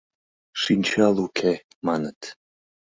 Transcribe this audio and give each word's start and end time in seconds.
Шинчал 0.61 1.15
уке, 1.25 1.53
маныт... 1.85 2.19